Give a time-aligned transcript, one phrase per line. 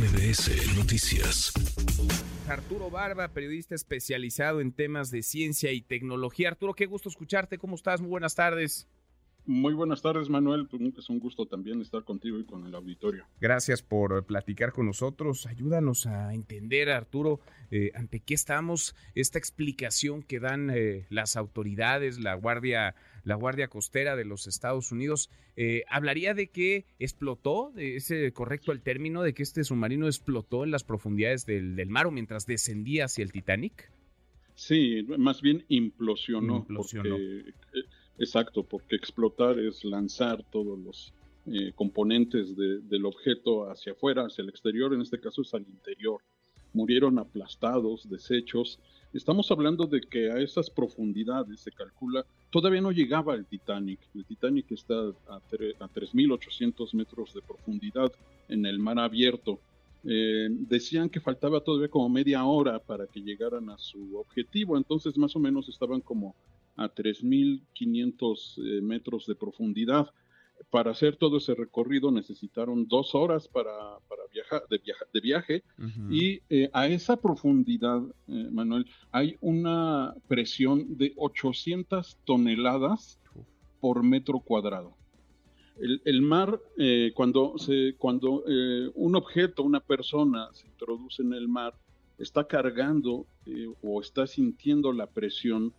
[0.00, 1.52] MBS Noticias.
[2.48, 6.48] Arturo Barba, periodista especializado en temas de ciencia y tecnología.
[6.48, 7.58] Arturo, qué gusto escucharte.
[7.58, 8.00] ¿Cómo estás?
[8.00, 8.88] Muy buenas tardes.
[9.44, 10.68] Muy buenas tardes, Manuel.
[10.68, 13.26] Pues, es un gusto también estar contigo y con el auditorio.
[13.42, 15.46] Gracias por platicar con nosotros.
[15.46, 17.40] Ayúdanos a entender, Arturo,
[17.70, 22.94] eh, ante qué estamos, esta explicación que dan eh, las autoridades, la Guardia,
[23.24, 25.30] la Guardia Costera de los Estados Unidos.
[25.56, 27.72] Eh, ¿Hablaría de que explotó?
[27.76, 32.06] ¿Es correcto el término de que este submarino explotó en las profundidades del, del mar
[32.06, 33.90] o mientras descendía hacia el Titanic?
[34.54, 36.58] Sí, más bien implosionó.
[36.58, 37.16] Implosionó.
[38.18, 41.14] Exacto, porque explotar es lanzar todos los
[41.46, 46.20] eh, componentes del objeto hacia afuera, hacia el exterior, en este caso es al interior.
[46.74, 48.78] Murieron aplastados, deshechos.
[49.12, 53.98] Estamos hablando de que a esas profundidades se calcula, todavía no llegaba el Titanic.
[54.14, 54.94] El Titanic está
[55.28, 58.12] a, a 3.800 metros de profundidad
[58.48, 59.58] en el mar abierto.
[60.04, 65.18] Eh, decían que faltaba todavía como media hora para que llegaran a su objetivo, entonces
[65.18, 66.36] más o menos estaban como
[66.76, 70.08] a 3.500 eh, metros de profundidad.
[70.68, 73.72] Para hacer todo ese recorrido necesitaron dos horas para,
[74.32, 74.80] viajar, de,
[75.12, 75.64] de viaje
[76.10, 83.18] y eh, a esa profundidad, eh, Manuel, hay una presión de 800 toneladas
[83.80, 84.96] por metro cuadrado.
[86.04, 86.60] El, mar,
[87.14, 88.44] cuando, se, cuando
[88.94, 91.74] un objeto, una persona se introduce en el mar,
[92.18, 93.24] está cargando
[93.82, 95.72] o está sintiendo la presión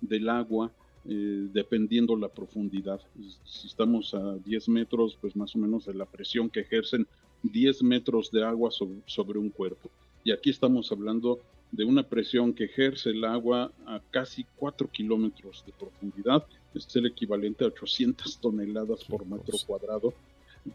[0.00, 0.72] del agua
[1.04, 3.00] eh, dependiendo la profundidad.
[3.44, 7.08] Si estamos a 10 metros, pues más o menos de la presión que ejercen
[7.42, 9.90] 10 metros de agua sobre, un cuerpo.
[10.22, 11.40] Y aquí estamos hablando
[11.72, 16.46] de una presión que ejerce el agua a casi 4 kilómetros de profundidad.
[16.72, 20.14] Es el equivalente a 800 toneladas por metro cuadrado.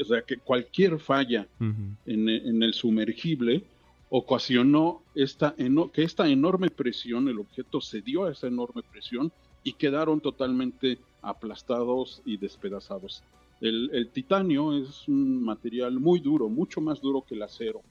[0.00, 3.62] O sea que cualquier falla en, en el sumergible
[4.10, 5.54] ocasionó esta
[5.92, 9.30] que esta enorme presión, el objeto cedió a esa enorme presión
[9.64, 13.22] y quedaron totalmente aplastados y despedazados.
[13.60, 17.82] El, titanio es un material muy duro, mucho más duro que el acero.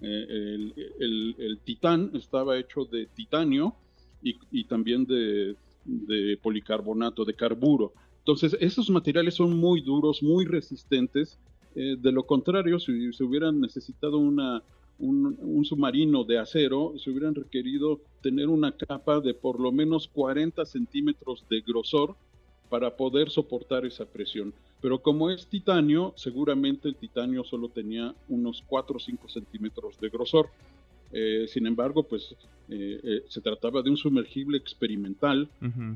[0.00, 3.74] Eh, el, titán estaba hecho de titanio
[4.22, 5.56] y, también de,
[6.42, 7.92] policarbonato, de carburo.
[8.18, 11.38] Entonces, esos materiales son muy duros, muy resistentes.
[11.74, 14.62] Eh, de lo contrario, si se hubieran necesitado una,
[14.98, 20.64] un, submarino de acero, se hubieran requerido tener una capa de por lo menos 40
[20.64, 22.16] centímetros de grosor
[22.68, 24.52] para poder soportar esa presión.
[24.80, 30.08] Pero como es titanio, seguramente el titanio solo tenía unos 4 o 5 centímetros de
[30.08, 30.48] grosor.
[31.12, 32.34] Eh, sin embargo, pues
[32.68, 35.48] eh, eh, se trataba de un sumergible experimental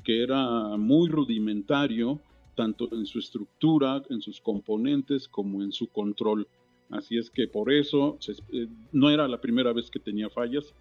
[0.05, 2.21] que era muy rudimentario,
[2.55, 6.47] tanto en su estructura, en sus componentes, como en su control.
[6.91, 8.19] Así es que por eso
[8.53, 10.75] eh, no era la primera vez que tenía fallas,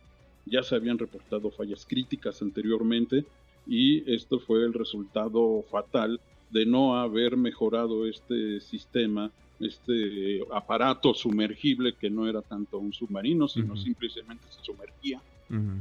[0.46, 3.26] ya se habían reportado fallas críticas anteriormente
[3.68, 11.94] y esto fue el resultado fatal de no haber mejorado este sistema, este aparato sumergible
[11.94, 15.22] que no era tanto un submarino, sino simplemente se sumergía.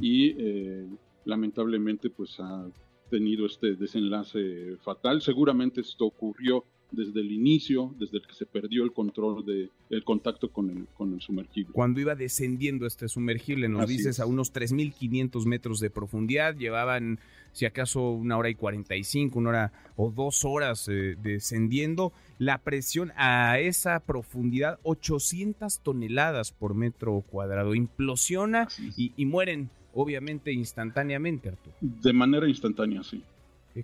[0.00, 0.87] Y eh,
[1.25, 2.66] lamentablemente pues ha
[3.10, 5.22] tenido este desenlace fatal.
[5.22, 10.04] Seguramente esto ocurrió desde el inicio, desde el que se perdió el control de el
[10.04, 11.72] contacto con el, con el sumergible.
[11.72, 17.19] Cuando iba descendiendo este sumergible, nos dices a unos 3.500 metros de profundidad, llevaban
[17.53, 23.12] si acaso una hora y 45, una hora o dos horas eh, descendiendo, la presión
[23.16, 31.75] a esa profundidad, 800 toneladas por metro cuadrado, implosiona y, y mueren obviamente instantáneamente, Arturo.
[31.81, 33.22] De manera instantánea, sí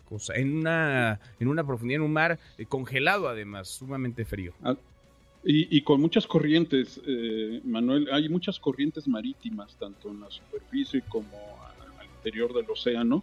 [0.00, 0.34] cosa.
[0.34, 4.52] En una, en una profundidad, en un mar eh, congelado además, sumamente frío.
[4.62, 4.76] Ah,
[5.46, 11.28] y, con muchas corrientes, eh, Manuel, hay muchas corrientes marítimas, tanto en la superficie como
[12.00, 13.22] al interior del océano,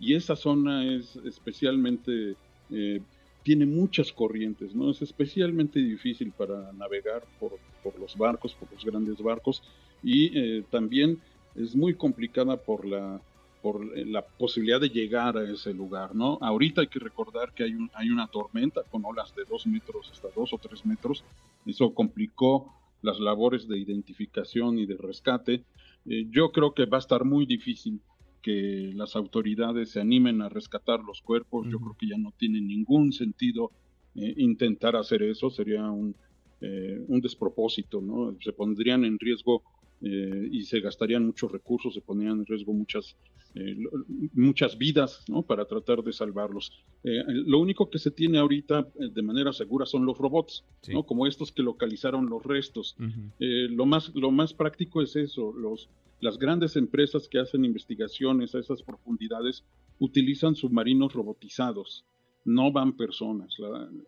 [0.00, 2.34] y esa zona es especialmente,
[2.72, 3.00] eh,
[3.44, 4.90] tiene muchas corrientes, ¿no?
[4.90, 7.52] Es especialmente difícil para navegar por,
[7.84, 9.62] por los barcos, por los grandes barcos,
[10.02, 11.20] y también
[11.54, 13.20] es muy complicada por la
[13.62, 16.38] por la posibilidad de llegar a ese lugar, ¿no?
[16.40, 20.10] Ahorita hay que recordar que hay, un, hay una tormenta con olas de dos metros
[20.10, 21.24] hasta dos o tres metros.
[21.66, 22.72] Eso complicó
[23.02, 25.64] las labores de identificación y de rescate.
[26.06, 28.00] Eh, yo creo que va a estar muy difícil
[28.42, 31.66] que las autoridades se animen a rescatar los cuerpos.
[31.70, 33.70] Yo creo que ya no tiene ningún sentido
[34.14, 35.50] eh, intentar hacer eso.
[35.50, 36.14] Sería un,
[36.60, 38.34] eh, un despropósito, ¿no?
[38.40, 39.62] Se pondrían en riesgo
[40.02, 43.16] eh, y se gastarían muchos recursos, se ponían en riesgo muchas,
[43.54, 43.76] eh,
[44.32, 45.42] muchas vidas ¿no?
[45.42, 46.72] para tratar de salvarlos.
[47.04, 51.04] Eh, lo único que se tiene ahorita de manera segura son los robots, ¿no?
[51.04, 52.96] como estos que localizaron los restos.
[53.38, 58.60] lo, más, lo más práctico es eso, los, las grandes empresas que hacen investigaciones a
[58.60, 59.64] esas profundidades
[59.98, 62.06] utilizan submarinos robotizados,
[62.46, 63.54] no van personas.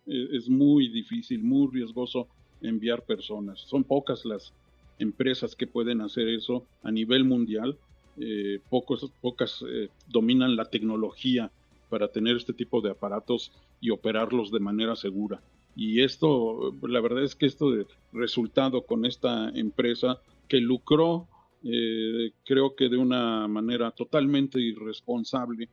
[0.07, 2.27] es muy difícil, muy riesgoso
[2.61, 3.59] enviar personas.
[3.59, 4.53] Son pocas las
[4.99, 7.77] empresas que pueden hacer eso a nivel mundial.
[8.19, 11.51] Eh, pocos, pocas eh, dominan la tecnología
[11.89, 13.51] para tener este tipo de aparatos
[13.81, 15.41] y operarlos de manera segura.
[15.75, 21.27] Y esto, la verdad es que esto de resultado con esta empresa que lucró,
[21.63, 25.69] eh, creo que de una manera totalmente irresponsable,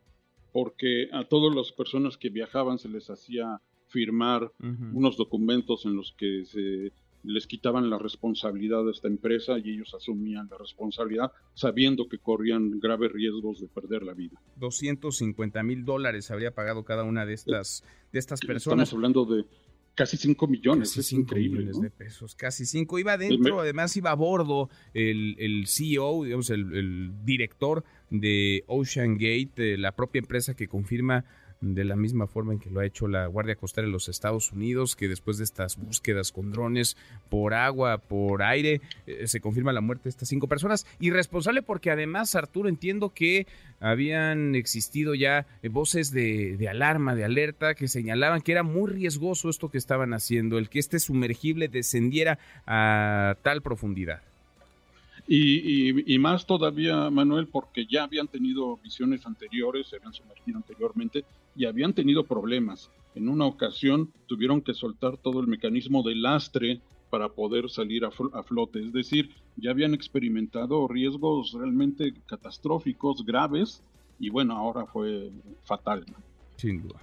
[0.53, 4.51] porque a todas las personas que viajaban se les hacía firmar
[4.93, 9.93] unos documentos en los que se les quitaban la responsabilidad a esta empresa y ellos
[9.95, 14.41] asumían la responsabilidad sabiendo que corrían graves riesgos de perder la vida.
[14.57, 18.89] 250 mil dólares habría pagado cada una de estas, de estas personas.
[18.89, 19.45] Estamos hablando de
[19.95, 20.91] casi 5 millones.
[20.91, 22.99] Casi 5 millones de pesos, casi 5.
[22.99, 29.19] Iba adentro, además iba a bordo el, el CEO, digamos, el, el director de Ocean
[29.19, 31.25] Gate, la propia empresa que confirma
[31.61, 34.51] de la misma forma en que lo ha hecho la Guardia Costera de los Estados
[34.51, 36.97] Unidos, que después de estas búsquedas con drones
[37.29, 40.87] por agua, por aire, eh, se confirma la muerte de estas cinco personas.
[40.99, 43.47] Y responsable porque además, Arturo, entiendo que
[43.79, 48.91] habían existido ya eh, voces de, de, alarma, de alerta, que señalaban que era muy
[48.91, 54.23] riesgoso esto que estaban haciendo, el que este sumergible descendiera a tal profundidad.
[55.33, 61.25] Y, más todavía, Manuel, porque ya habían tenido visiones anteriores, se habían sumergido anteriormente
[61.57, 62.91] y habían tenido problemas.
[63.15, 66.81] En una ocasión tuvieron que soltar todo el mecanismo de lastre
[67.11, 68.81] para poder salir a, flote.
[68.81, 73.83] Es decir, ya habían experimentado riesgos realmente catastróficos, graves,
[74.19, 75.31] y bueno, ahora fue
[75.65, 76.05] fatal.
[76.57, 77.01] Sin duda.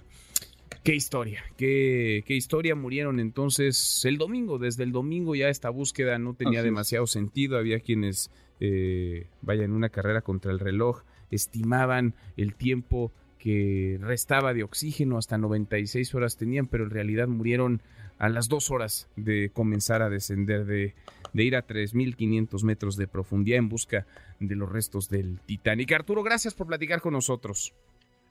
[0.82, 2.74] Qué historia, qué, qué, historia.
[2.74, 4.58] Murieron entonces el domingo.
[4.58, 7.58] Desde el domingo ya esta búsqueda no tenía demasiado sentido.
[7.58, 8.30] Había quienes,
[8.60, 15.18] eh, vaya, en una carrera contra el reloj, estimaban el tiempo que restaba de oxígeno,
[15.18, 17.80] hasta 96 horas tenían, pero en realidad murieron
[18.18, 20.94] a las dos horas de comenzar a descender, de,
[21.32, 24.06] de ir a 3.500 metros de profundidad en busca
[24.40, 25.92] de los restos del Titanic.
[25.92, 27.74] Arturo, gracias por platicar con nosotros.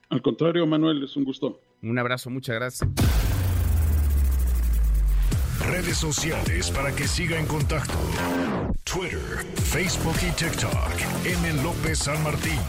[0.09, 1.59] Al contrario, Manuel, es un gusto.
[1.81, 2.89] Un abrazo, muchas gracias.
[5.69, 7.97] Redes sociales para que siga en contacto:
[8.83, 11.25] Twitter, Facebook y TikTok.
[11.25, 11.63] M.
[11.63, 12.59] López San Martín.